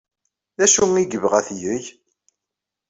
D 0.57 0.59
acu 0.65 0.83
ay 0.97 1.05
yebɣa 1.11 1.35
ad 1.39 1.45
t-yeg? 1.47 1.85